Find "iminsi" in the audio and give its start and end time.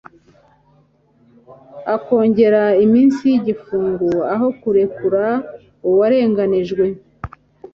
2.85-3.21